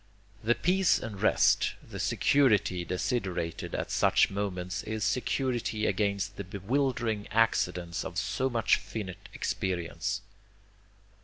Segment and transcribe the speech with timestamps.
[0.43, 7.27] The peace and rest, the security desiderated at such moments is security against the bewildering
[7.27, 10.21] accidents of so much finite experience.